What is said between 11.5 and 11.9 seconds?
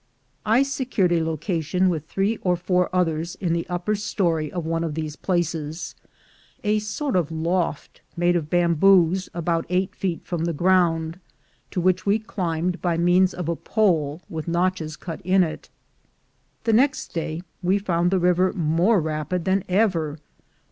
to